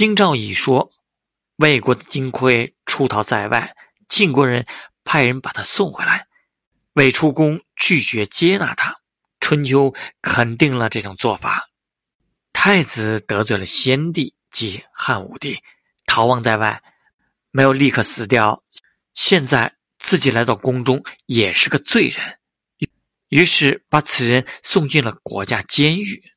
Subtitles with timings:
[0.00, 0.90] 京兆乙说，
[1.56, 3.76] 魏国的金匮出逃在外，
[4.08, 4.64] 晋国人
[5.04, 6.26] 派人把他送回来，
[6.94, 8.96] 魏出宫拒绝接纳他，
[9.40, 11.68] 春秋肯定了这种做法，
[12.54, 15.58] 太子得罪了先帝及汉武帝，
[16.06, 16.82] 逃亡在外，
[17.50, 18.64] 没有立刻死掉，
[19.12, 22.38] 现在自己来到宫中也是个罪人，
[23.28, 26.29] 于是把此人送进了国家监狱。